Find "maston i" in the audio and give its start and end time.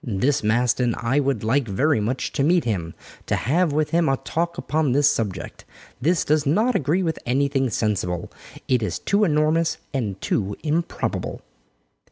0.43-1.19